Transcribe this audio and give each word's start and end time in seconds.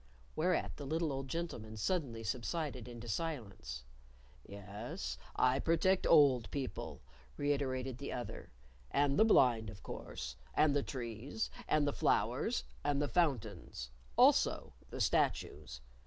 Whereat 0.35 0.77
the 0.77 0.85
little 0.87 1.13
old 1.13 1.27
gentleman 1.27 1.77
suddenly 1.77 2.23
subsided 2.23 2.87
into 2.87 3.07
silence. 3.07 3.83
"Yes, 4.43 5.15
I 5.35 5.59
protect 5.59 6.07
old 6.07 6.49
people," 6.49 7.03
reiterated 7.37 7.99
the 7.99 8.11
other, 8.11 8.49
"and 8.89 9.19
the 9.19 9.23
blind, 9.25 9.69
of 9.69 9.83
course, 9.83 10.37
and 10.55 10.75
the 10.75 10.81
trees 10.81 11.51
and 11.67 11.87
the 11.87 11.93
flowers 11.93 12.63
and 12.83 12.99
the 12.99 13.07
fountains. 13.07 13.91
Also, 14.17 14.73
the 14.89 14.99
statues. 15.01 15.81